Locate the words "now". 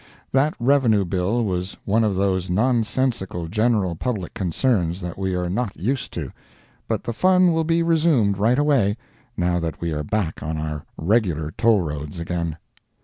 9.37-9.59